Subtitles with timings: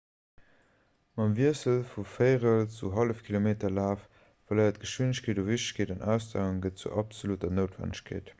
[1.19, 4.07] mam wiessel vum véierel zum hallefkilometerlaf
[4.47, 8.27] verléiert geschwindegkeet u wichtegkeet an ausdauer gëtt zur absolutter noutwennegkeet